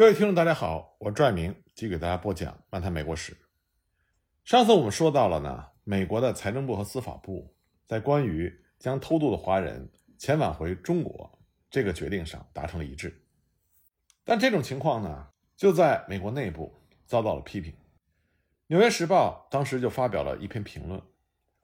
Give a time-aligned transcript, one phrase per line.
[0.00, 3.34] 各位听众，大家好，我是拽明，继续给大家播讲《漫谈美国史》。
[4.46, 7.54] 上次我们说到了呢，美国的财政部和司法部
[7.86, 13.14] 在关于将偷渡的华人遣返回中国这个决定上达成了一致，
[14.24, 16.74] 但这种情况呢，就在美国内部
[17.04, 17.70] 遭到了批评。
[18.68, 20.98] 《纽约时报》当时就发表了一篇评论，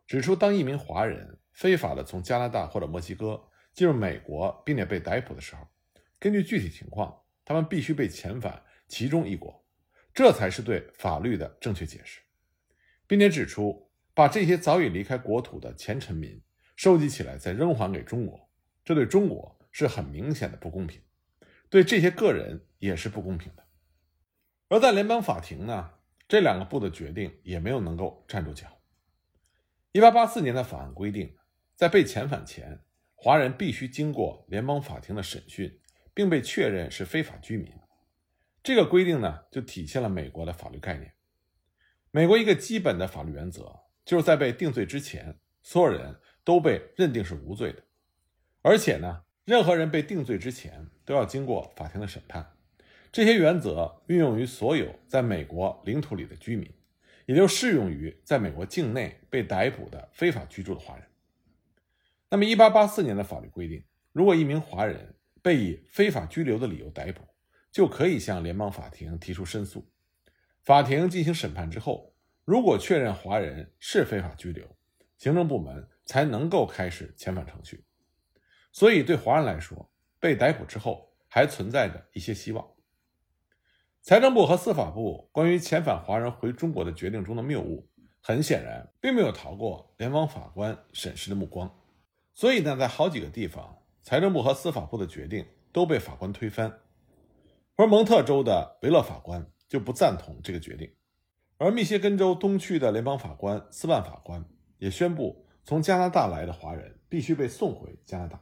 [0.07, 3.43] 指出当一名华人非法的从加拿大或者墨西哥
[3.73, 5.67] 进入美国，并且被逮捕的时候，
[6.19, 7.23] 根据具体情况。
[7.47, 9.65] 他们必须被遣返其中一国，
[10.13, 12.21] 这才是对法律的正确解释，
[13.07, 16.43] 并且指出把这些早已离开国土的前臣民
[16.75, 18.51] 收集起来再扔还给中国，
[18.85, 21.01] 这对中国是很明显的不公平，
[21.71, 23.65] 对这些个人也是不公平的。
[24.69, 25.93] 而在联邦法庭呢，
[26.27, 28.67] 这两个部的决定也没有能够站住脚。
[29.93, 31.37] 一八八四年的法案规定，
[31.77, 32.81] 在被遣返前，
[33.15, 35.81] 华人必须经过联邦法庭的审讯。
[36.17, 37.71] 并被确认是非法居民，
[38.63, 41.13] 这个规定呢，就体现了美国的法律概念。
[42.11, 47.83] 美国一个基本的法律原则，就是在被定罪之前，所有人都被认定是无罪的。
[48.63, 52.57] 而且呢，任何人被定罪之前，都要经过法庭的审判。
[53.13, 56.73] 这些原则运用于所有在美国领土里的居民，
[57.27, 61.05] 也就适用于在美国境内被逮捕的非法居住的华人。
[62.31, 65.15] 那么，一八八四年的法律规定，如果一名华人，
[65.47, 67.21] 被以非法拘留的理由逮捕，
[67.71, 69.87] 就可以向联邦法庭提出申诉。
[70.65, 72.13] 法庭进行审判之后，
[72.45, 74.67] 如果确认华人是非法拘留，
[75.19, 77.85] 行政部门才能够开始遣返程序。
[78.73, 82.69] 所以，对华人来说，被逮捕之后还存在着一些希望。
[84.03, 87.89] 财政部和司法部关于遣返华人回中国的决定中的谬误，
[88.21, 91.73] 很显然并没有逃过联邦法官审视的目光。
[92.35, 93.76] 所以呢，在好几个地方。
[94.07, 96.79] 财政部和司法部的决定都被法官推翻，
[97.75, 100.95] 而蒙特州的维勒法官就不赞同这个决定，
[101.59, 104.45] 而密歇根州东区的联邦法官斯万法官
[104.79, 108.41] 也宣布，从加拿大来的华人必须被送回加拿大。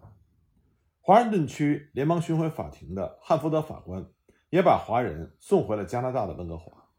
[1.01, 4.07] 华盛顿区联邦巡回法庭的汉福德法官
[4.51, 6.91] 也把华人送回了加拿大的温哥华。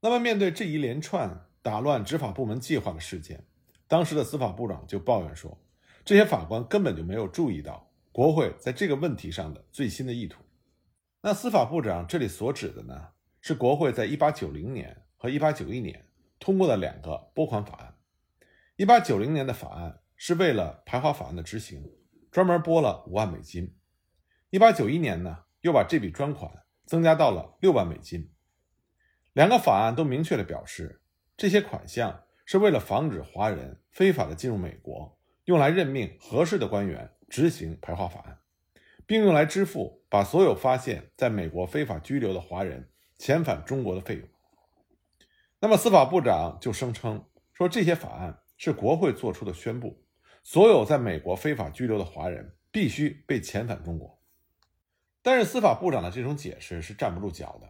[0.00, 3.44] 那么，面对这一连串打乱执法部门计划的事件，
[3.86, 5.58] 当时的司法部长就抱怨说。
[6.04, 10.42] 这些法官根本就没有注意到国会在这个问题上的最新的意图。
[11.20, 13.08] 那司法部长这里所指的呢，
[13.40, 16.08] 是国会在1890年和1891年
[16.40, 17.94] 通过的两个拨款法案。
[18.78, 21.88] 1890年的法案是为了排华法案的执行，
[22.32, 23.76] 专门拨了五万美金。
[24.50, 28.32] 1891年呢，又把这笔专款增加到了六万美金。
[29.32, 31.00] 两个法案都明确的表示，
[31.36, 35.16] 这些款项是为了防止华人非法的进入美国。
[35.44, 38.38] 用来任命合适的官员执行排华法案，
[39.06, 44.28] 并用来支付把所有发现在美国非法拘留的华人遣返中国的费用。
[45.60, 50.04] 那么，司法部长就声称说，这些法案是国会做出的宣布，
[50.42, 54.20] 所有在美国非法拘留的华人必须被遣返中国。
[55.22, 57.68] 但是，司法部长的这种解释是站不住脚的，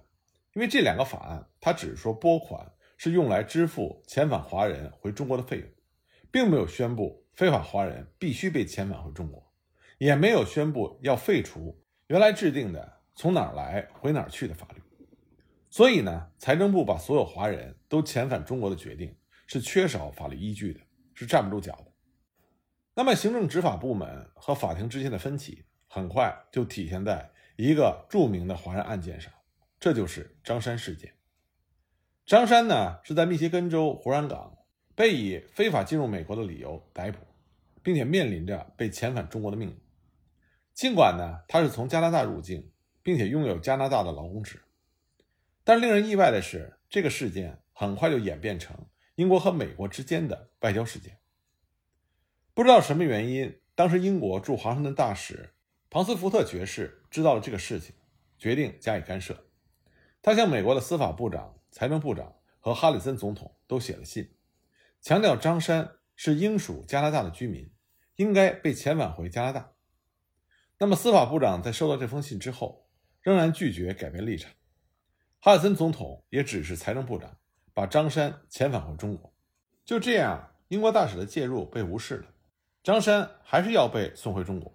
[0.54, 5.68] 因为这两个法案，他只是说拨款是用来支付遣返华人回中国的费用，
[6.30, 7.21] 并没有宣布。
[7.32, 9.52] 非法华人必须被遣返回中国，
[9.98, 14.82] 也没有宣布要废除原来制定的从哪儿来回哪儿去的法律。
[15.70, 19.16] 所以呢，财政部把所有华人都遣返中国的决定
[19.46, 20.80] 是缺少法律依据的，
[21.14, 21.92] 是站不住脚的。
[22.94, 29.32] 那么，行政执法部门和法庭之间的分歧很快就体现在一个著名的华人案件上，
[29.80, 31.14] 这就是张山事件。
[32.26, 34.58] 张山呢，是在密歇根州胡兰港。
[34.94, 37.18] 被以非法进入美国的理由逮捕，
[37.82, 39.76] 并且面临着被遣返中国的命运。
[40.74, 42.70] 尽管呢，他是从加拿大入境，
[43.02, 44.62] 并且拥有加拿大的劳工纸，
[45.64, 48.76] 但令人意外的是，这个事件很快就演变成
[49.14, 51.18] 英国和美国之间的外交事件。
[52.54, 55.54] 不知道什么原因，当时英国驻华盛顿大使
[55.88, 57.94] 庞斯福特爵士知道了这个事情，
[58.38, 59.46] 决定加以干涉。
[60.22, 64.30] 他向美国的司法部长、财政部长和哈里森总统都写了信。
[65.02, 67.68] 强调张山是英属加拿大的居民，
[68.14, 69.72] 应该被遣返回加拿大。
[70.78, 72.88] 那么，司法部长在收到这封信之后，
[73.20, 74.52] 仍然拒绝改变立场。
[75.40, 77.36] 哈里森总统也指示财政部长
[77.74, 79.34] 把张山遣返回中国。
[79.84, 82.28] 就这样，英国大使的介入被无视了，
[82.84, 84.72] 张山还是要被送回中国。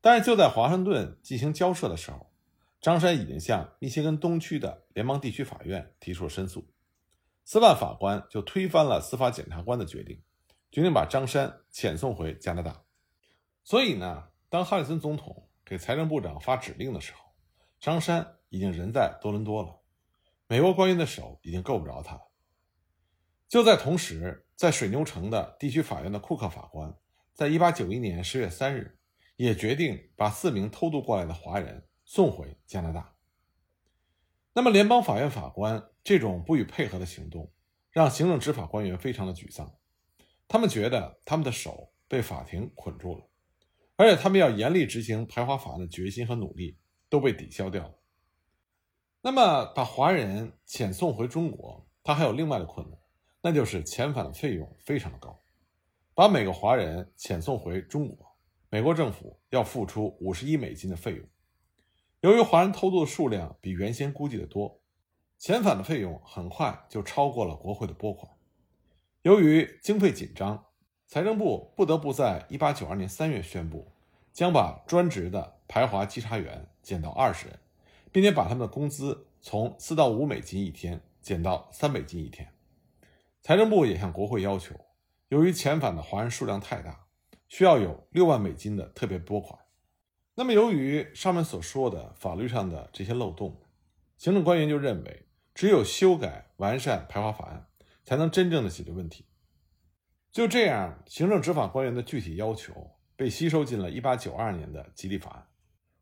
[0.00, 2.32] 但是，就在华盛顿进行交涉的时候，
[2.80, 6.66] 张山已经向密歇根东区的联邦地区法院提出了申诉。
[7.46, 10.20] 司法法官就推翻了司法检察官的决定，
[10.72, 12.82] 决定把张山遣送回加拿大。
[13.62, 17.20] 所以呢，当哈里森总统给财政部长发指令的时候，
[17.78, 19.78] 张山已经人在多伦多了，
[20.48, 22.22] 美国官员的手已经够不着他了。
[23.46, 26.92] 就在同时，在水牛城的地区法院的库克法官，
[27.32, 28.98] 在一八九一年十月三日，
[29.36, 33.15] 也决定把四名偷渡过来的华人送回加拿大。
[34.58, 37.52] 那么，联邦法院法官这种不予配合的行动，
[37.90, 39.70] 让行政执法官员非常的沮丧。
[40.48, 43.28] 他们觉得他们的手被法庭捆住了，
[43.96, 46.78] 而且他们要严厉执行排华法案的决心和努力
[47.10, 47.94] 都被抵消掉了。
[49.20, 52.98] 那么，把华人遣送回中国，他还有另外的困难，
[53.42, 55.38] 那就是遣返的费用非常的高。
[56.14, 58.26] 把每个华人遣送回中国，
[58.70, 61.28] 美国政府要付出五十一美金的费用。
[62.20, 64.80] 由于华人偷渡的数量比原先估计的多，
[65.38, 68.32] 遣返的费用很快就超过了国会的拨款。
[69.22, 70.64] 由于经费紧张，
[71.06, 73.92] 财政部不得不在1892年3月宣布，
[74.32, 77.58] 将把专职的排华稽查员减到二十人，
[78.10, 82.48] 并且把他们的工资从四到五美金一天减到三美金一天。
[83.42, 84.74] 财政部也向国会要求，
[85.28, 87.06] 由于遣返的华人数量太大，
[87.46, 89.60] 需要有六万美金的特别拨款。
[90.38, 93.58] 那么，由于上面所说的法律上的这些漏洞，
[94.18, 95.22] 行政官员就认为，
[95.54, 97.66] 只有修改完善排华法案，
[98.04, 99.24] 才能真正的解决问题。
[100.30, 105.46] 就这样，行政执法官员的具体要求被吸收进了1892年的吉利法案。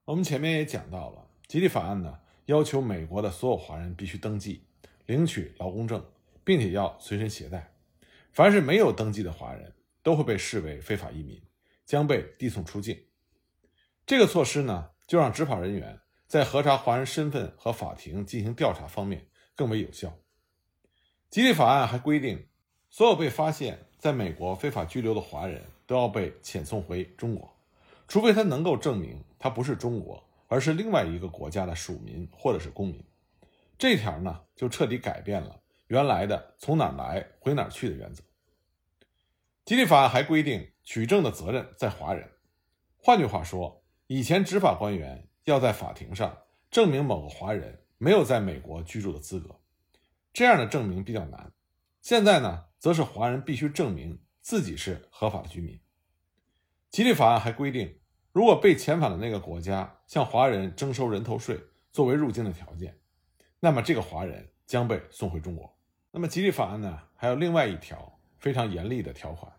[0.04, 4.64] 我们前面也讲到了，吉利法案呢，要求美国的所有华人必须登记
[5.06, 6.04] 领取劳工证，
[6.42, 7.72] 并且要随身携带。
[8.32, 9.72] 凡是没有登记的华人，
[10.02, 11.40] 都会被视为非法移民，
[11.86, 12.98] 将被递送出境。
[14.06, 20.12] 这个措施呢，就让执法人员在核查华人身份和法庭进行调查方面更为有效。
[21.30, 22.46] 吉利法案还规定，
[22.90, 27.50] 所有被发现在美国非法居留的华人都要被遣送回中国，
[28.06, 33.02] 除非他能够证明他不是中国，而是另外一个国家的属民或者是公民。
[33.78, 38.22] 这条呢，就彻底改变了原来的从哪来回哪去的原则。
[39.64, 42.30] 吉利法案还规定，取证的责任在华人。
[42.98, 46.36] 换句话说，以前执法官员要在法庭上
[46.70, 49.58] 证明某个华人没有在美国居住的资格，
[50.30, 51.52] 这样的证明比较难。
[52.02, 55.80] 现在呢，则是华人必须证明自己是合法的居民。
[56.90, 57.98] 吉利法案还规定，
[58.30, 61.58] 如果被遣返的那个国家向华人征收人头税
[61.90, 62.98] 作为入境的条件，
[63.58, 65.74] 那么这个华人将被送回中国。
[66.10, 69.50] 那么吉利法案呢，还有另外一条非常严厉的条款，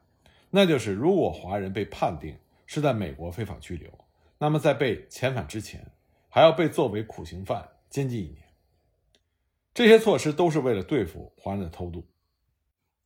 [0.51, 2.37] 那就是如果华人被判定
[2.67, 3.91] 是在美国非法拘留。
[4.37, 5.91] 那么，在被遣返之前，
[6.27, 8.43] 还要被作为苦刑犯监禁一年。
[9.73, 12.05] 这些措施都是为了对付华人的偷渡。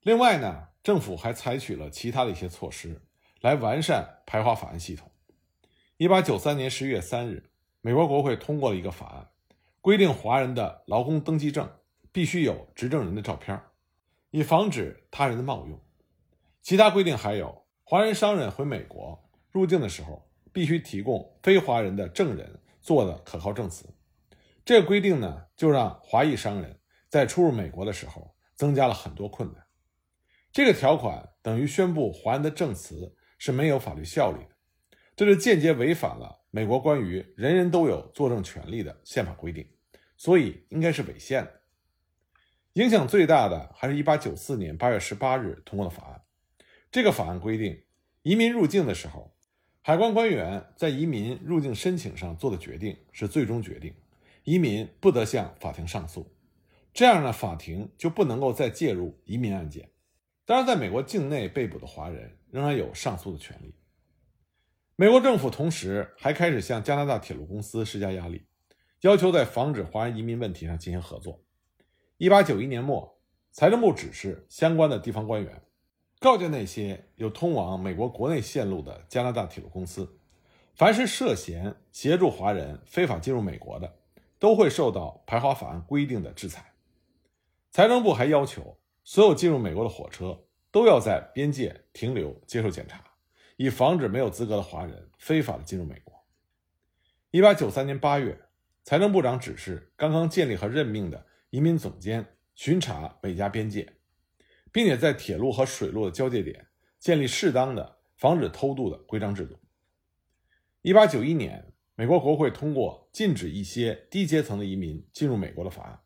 [0.01, 3.01] 另外呢，政府还采取了其他的一些措施，
[3.41, 5.11] 来完善排华法案系统。
[5.97, 9.27] 一八九三年十一月三日，美国国会通过了一个法案，
[9.81, 11.69] 规定华人的劳工登记证
[12.11, 13.61] 必须有执证人的照片，
[14.31, 15.79] 以防止他人的冒用。
[16.61, 20.28] 其他规定还有，华人商人回美国入境的时候。
[20.51, 23.85] 必须提供非华人的证人做的可靠证词，
[24.65, 29.63] 这个规定呢，就让华裔商人在出入美国的时候增加了很多困难。
[30.51, 34.55] 这个条款等于宣布华人的证词是没有法律效力的，
[35.15, 39.69] 这就间接违反了美国关于人人都有作证权利的宪法规定，
[40.17, 41.61] 所以应该是违宪的。
[42.73, 46.21] 影响最大的还是一八九四年八月十八日通过的法案。
[46.91, 47.83] 这个法案规定，
[48.23, 49.35] 移民入境的时候。
[49.89, 53.91] 海关官员在移民入境申请上做的决定是最终决定，
[54.43, 56.31] 移民不得向法庭上诉。
[56.93, 59.89] 这样呢，法庭就不能够再介入移民案件。
[60.45, 63.73] 当然，在美国境内被捕的华人仍然有上诉的权利。
[64.95, 68.45] 美国政府同时还开始向加拿大铁路公司施加压力，
[69.01, 71.43] 要求在防止华人移民问题上进行合作。
[72.17, 73.19] 一八九一年末，
[73.51, 75.59] 财政部指示相关的地方官员。
[76.19, 80.19] 告诫那些有通往美国国内线路的加拿大铁路公司，
[80.75, 83.95] 凡是涉嫌协助华人非法进入美国的，
[84.37, 86.73] 都会受到排华法案规定的制裁。
[87.71, 90.37] 财政部还要求所有进入美国的火车
[90.71, 93.01] 都要在边界停留接受检查，
[93.55, 96.13] 以防止没有资格的华人非法的进入美国。
[97.31, 98.37] 一八九三年八月，
[98.83, 103.87] 财政部长指示刚刚建立和任命的移民总监巡查美加边界。
[104.71, 106.67] 并且在铁路和水路的交界点
[106.99, 109.57] 建立适当的防止偷渡的规章制度。
[110.81, 115.99] 一八九一年，美国国会通过禁止一些低阶层的移民进入美国的法案。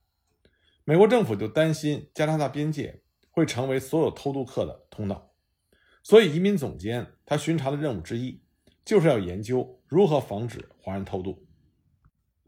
[0.84, 5.34] 美国政府就担心加拿大边界会成为所有偷渡客的通道，
[6.02, 8.42] 所以移民总监他巡查的任务之一
[8.84, 11.48] 就是要研究如何防止华人偷渡。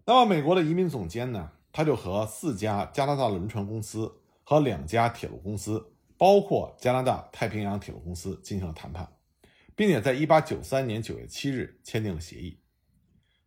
[0.05, 9.07] 那么，美国的移民总监呢，他就和四家加拿大轮船公司和两家铁路公司，包括加拿大太平洋铁路公司进行了谈判，
[9.75, 12.61] 并且在1893年9月7日签订了协议。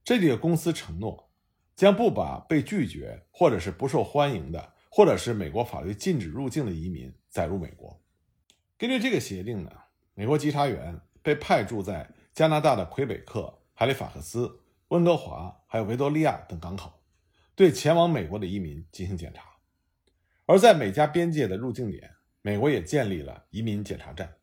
[0.04, 1.30] 这几个公司承诺，
[1.76, 8.02] 将不把被拒绝或者是不受欢迎的，或者是美国法律禁止入境的移民载入美国。
[8.76, 9.70] 根据这个协定呢，
[10.14, 17.02] 美国稽查员被派驻在加拿大的魁北克、哈利法克斯、温哥华还有维多利亚等港口，
[17.54, 19.42] 对前往美国的移民进行检查。
[20.46, 22.10] 而在每家边界的入境点，
[22.48, 24.34] 美国也建立了移民检查站。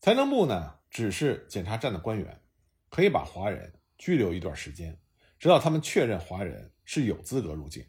[0.00, 2.40] 财政部呢，指示检查站的官员，
[2.88, 4.98] 可以把华人拘留一段时间，
[5.38, 7.86] 直到他们确认华人是有资格入境。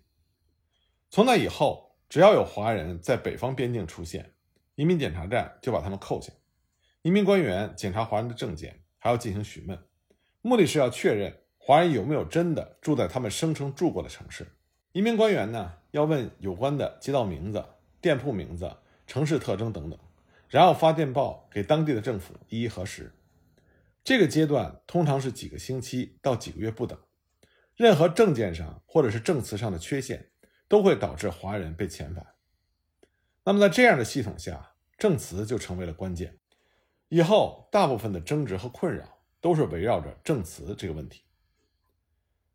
[1.09, 4.31] 从那以后，只要有华人在北方边境出现，
[4.75, 6.31] 移民检查站就把他们扣下。
[7.01, 9.75] 移民官员检查华人的证件，还要进行询问，
[10.43, 14.45] 目的是要确认华人有没有真的住在他们声称住过的城市。
[14.91, 17.65] 移民官员呢，要问有关的街道名字、
[17.99, 18.71] 店铺名字、
[19.07, 19.99] 城市特征等等，
[20.47, 23.13] 然后发电报给当地的政府一一核实。
[24.03, 26.97] 这个阶段通常是几个星期到几个月不等。
[27.75, 30.31] 任何证件上或者是证词上的缺陷，
[30.67, 32.25] 都会导致华人被遣返。
[33.43, 36.37] 那么在这样的系统下，证词就成为了关键。
[37.09, 41.23] 以后大部分的争执和困扰都是围绕着证词这个问题。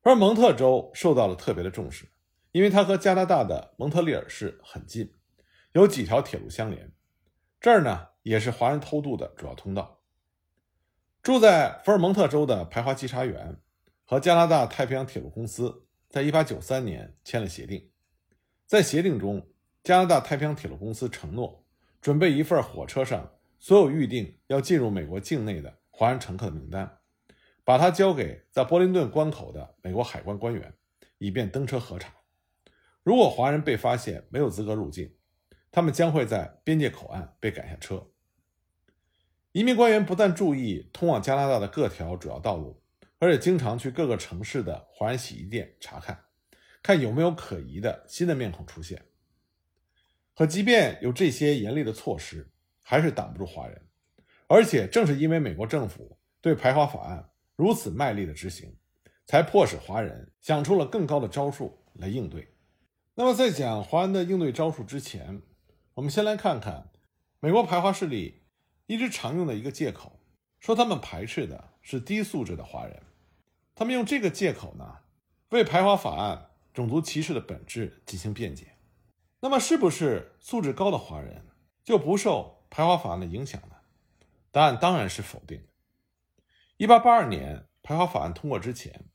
[0.03, 2.07] 而蒙特州受到了特别的重视，
[2.53, 5.12] 因为它和加拿大的蒙特利尔市很近，
[5.76, 6.90] 有几条铁路相连。
[7.61, 10.00] 这儿呢，也是华人偷渡的主要通道。
[11.23, 13.61] 住在福尔蒙特州的排华稽查员
[14.06, 17.90] 和加拿大太平洋铁路公司在1893年签了协定，
[18.64, 19.47] 在协定中，
[19.85, 21.62] 加拿大太平洋铁路公司承诺
[22.00, 27.00] 准备一份火车上所有预定要进入美国境内的华人乘客的名单，
[27.64, 30.73] 把它交给在波林顿关口的美国海关官员，
[31.18, 32.14] 以便登车核查。
[33.02, 35.14] 如果华人被发现没有资格入境，
[35.76, 38.06] 他们将会在边界口岸被赶下车。
[39.52, 42.80] 移民官员不但注意通往加拿大的各条主要道路，
[43.18, 46.18] 而且经常去各个城市的华人洗衣店查看，
[46.83, 49.04] 看有没有可疑的新的面孔出现。
[50.35, 53.78] 可即便有这些严厉的措施，还是挡不住华人。
[54.47, 58.75] 而且正是因为美国政府对排华法案如此卖力的执行，
[59.26, 62.49] 才迫使华人想出了更高的招数来应对。
[63.14, 65.42] 那么，在讲华人的应对招数之前，
[65.97, 66.91] 我们先来看看
[67.41, 68.43] 美国排华势力。
[68.88, 70.21] 一直常用的一个借口，
[70.61, 73.03] 说他们排斥的是低素质的华人。
[73.75, 74.99] 他们用这个借口呢，
[75.49, 78.76] 为排华法案种族歧视的本质进行辩解。
[79.41, 81.45] 那么，是不是素质高的华人
[81.83, 83.75] 就不受排华法案的影响呢？
[84.53, 85.65] 答案当然是否定的。
[86.76, 89.07] 一八八二年排华法案通过之前，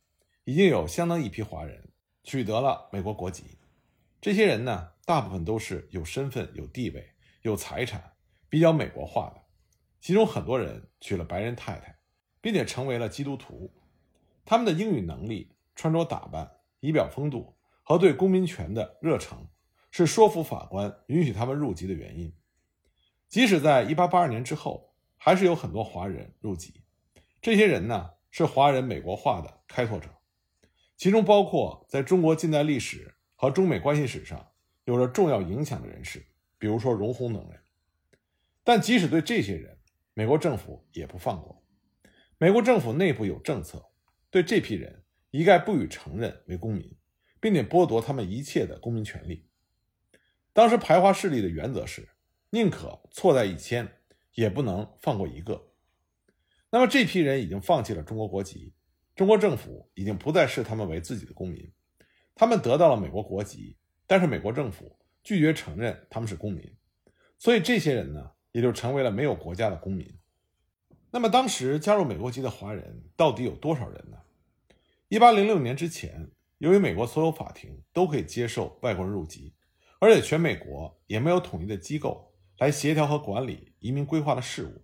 [0.43, 1.91] 已经有相当一批华人
[2.23, 3.57] 取得了美国国籍。
[4.19, 8.13] 这些人呢，大部分都是有身份、有地位、有财产，
[8.49, 9.41] 比较美国化的。
[9.99, 11.99] 其中很多人娶了白人太太，
[12.41, 13.73] 并且成为了基督徒。
[14.45, 19.47] 他们的英语能力、穿着打扮、仪表风度和对公民权的热诚，
[19.91, 22.33] 是说服法官允许他们入籍的原因。
[23.29, 26.83] 即使在1882年之后，还是有很多华人入籍。
[27.41, 30.09] 这些人呢，是华人美国化的开拓者，
[30.97, 34.50] 其中包括在中国近代历史和中美关系史上
[34.85, 36.25] 有着重要影响的人士，
[36.57, 37.59] 比如说容闳等人。
[38.63, 39.77] 但即使对这些人，
[40.13, 41.63] 美国政府也不放过，
[42.37, 43.91] 美国政府内部有政策，
[44.29, 46.97] 对这批人一概不予承认为公民，
[47.39, 49.47] 并且剥夺他们一切的公民权利。
[50.53, 52.09] 当时排华势力的原则是，
[52.49, 53.87] 宁可错在一千，
[54.33, 55.71] 也不能放过一个。
[56.69, 58.73] 那么这批人已经放弃了中国国籍，
[59.15, 61.71] 中国政府已经不再视他们为自己的公民，
[62.35, 63.77] 他们得到了美国国籍，
[64.11, 66.75] 但是美国政府拒绝承认他们是公民，
[67.39, 68.31] 所以这些人呢？
[68.51, 70.19] 也就成为了没有国家的公民。
[71.11, 74.17] 那么，当时加入美国籍的华人到底有多少人呢？
[75.07, 79.53] 一八零六年之前，由于美国所有法庭都可以接受外国人入籍，
[79.99, 84.81] 而且全美国也没有统一的机构来协调和管理移民规划的事务，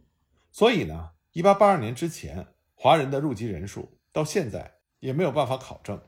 [0.53, 6.01] 所以呢，一八八二年之前华人的入籍人数到现在也没有办法考证。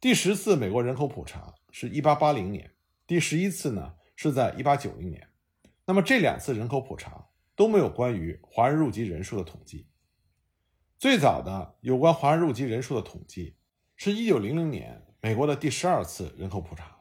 [0.00, 2.70] 第十次美国人口普查是一八八零年，
[3.06, 5.26] 第十一次呢是在一八九零年。
[5.86, 7.26] 那么这两次人口普查
[7.56, 9.88] 都没有关于华人入籍人数的统计。
[10.98, 13.56] 最早的有关华人入籍人数的统计
[13.96, 17.00] 是一九零零年美国的第十二次人口普查。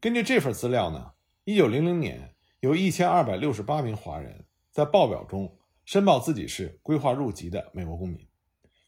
[0.00, 1.12] 根据这份资料呢，
[1.44, 8.26] 一九零零年有一千二百六十八名华人在报表中申报自己是规划入籍的美国公民，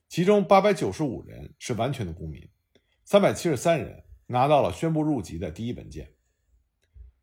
[0.08, 2.48] 其中八百九十五人是完全的公民，
[3.04, 6.14] 三百七十三人拿到了宣布入籍的第一文件。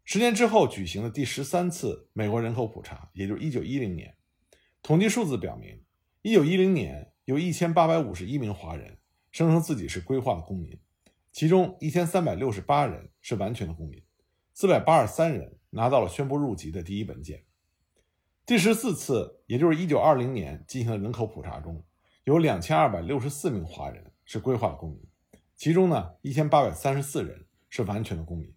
[0.04, 4.18] 十年之后举行的第十三次美国人口普查，也就是一九一零年，
[4.82, 5.84] 统计数字表明，
[6.22, 8.98] 一九一零年有一千八百五十一名华人
[9.32, 10.80] 声称自己是规划的公民，
[11.32, 14.04] 其中一千三百六十八人是完全的公民，
[14.54, 17.46] 四百八十三人拿到了宣布入籍的第一文件。
[18.48, 21.86] 第十四次，也就是一九二零年进行的人口普查中，
[22.24, 25.08] 有两千二百六十四名华人是规划的公民，
[25.60, 28.56] 其中呢一千八百三十四人是完全的公民。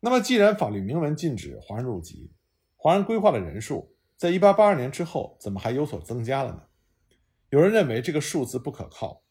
[0.00, 2.34] 那么，既然法律明文禁止华人入籍，
[2.76, 6.64] 华人规划的人数在一八八二年之后怎么还有所增加了呢？
[7.48, 9.22] 有人认为这个数字不可靠。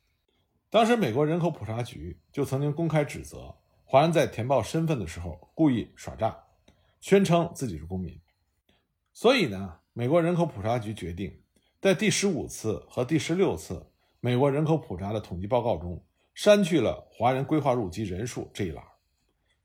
[0.71, 6.45] 当时，美国人口普查局就曾经公开指责华人在填报身份的时候故意耍诈，
[6.99, 8.19] 宣称自己是公民。
[9.13, 11.43] 所以呢，美国人口普查局决定
[11.79, 16.03] 在第十五次和第十六次美国人口普查的统计报告中
[16.39, 18.81] 删去了华人规划入籍人数这一栏。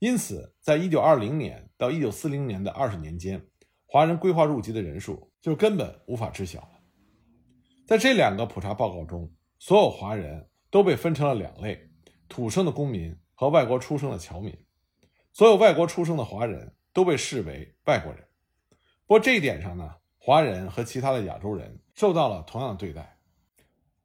[0.00, 3.40] 因此，在一九二零年到一九四零年的二十年间，
[3.86, 6.80] 华人规划入籍的人数就根本无法知晓了。
[7.86, 11.90] 在这两个普查报告中，所有华人都被分成了两类：
[12.28, 14.52] 土生的公民和外国出生的侨民。
[15.32, 18.20] 所有外国出生的华人都被视为外国人。
[19.06, 23.16] 不过这一点上呢，华人和其他的亚洲人受到了同样的对待。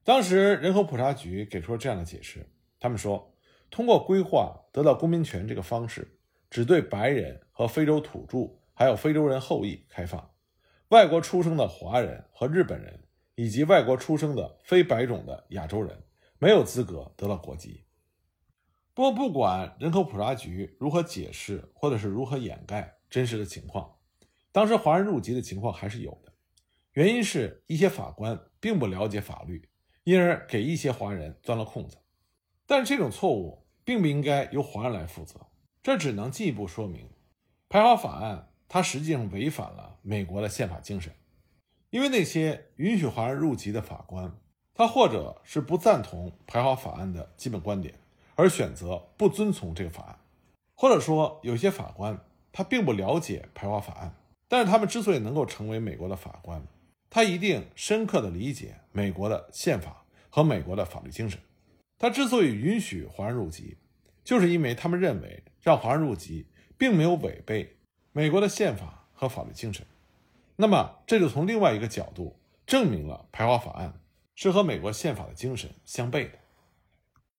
[0.04, 2.48] 当时人口普查局给出了这样的解释，
[2.80, 3.36] 他们说，
[3.70, 6.18] 通过规划得到公民权这个方式，
[6.50, 10.32] 只对白人和非洲土著还有非洲人后裔开放，
[10.88, 13.04] 外国出生的华人和日本人
[13.36, 16.04] 以及外国出生的非白种的亚洲人
[16.40, 17.84] 没有资格得到国籍。
[18.94, 23.98] 不过，不管人口普查局如何解释或者是如何掩盖真实的情况。
[24.52, 26.34] 当时华人入籍的情况还是有的，
[26.94, 29.70] 原因是一些法官并不了解法律，
[30.04, 31.98] 因而给一些华人钻了空子。
[32.70, 35.48] 但这种错误并不应该由华人来负责，
[35.82, 37.10] 这只能进一步说明
[37.68, 41.12] 排华法案它实际上违反了美国的宪法精神。
[41.90, 44.32] 因为那些允许华人入籍的法官，
[44.76, 47.96] 他或者是不赞同排华法案的基本观点，
[48.36, 50.20] 而选择不遵从这个法案，
[50.76, 54.14] 或者说有些法官他并不了解排华法案。
[54.48, 56.64] 但是他们之所以能够成为美国的法官，
[57.10, 61.40] 他一定深刻的理解美国的宪法和美国的法律精神。
[62.00, 63.78] 他之所以允许华人入籍，
[64.24, 67.78] 就是因为他们认为让华人入籍并没有违背
[68.14, 69.86] 美国的宪法和法律精神。
[70.56, 74.02] 那么这就从另外一个角度证明了排华法案
[74.34, 76.40] 是和美国宪法的精神相悖的。